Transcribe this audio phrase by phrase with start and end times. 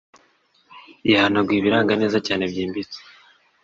[1.11, 2.97] yahanaguye ibiranga neza cyane mbyibutse